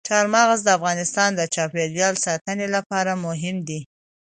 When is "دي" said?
3.67-3.79